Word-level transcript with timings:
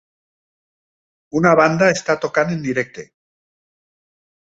Una 1.41 1.53
banda 1.61 1.91
està 1.99 2.17
tocant 2.25 2.57
en 2.57 2.67
directe. 2.67 3.09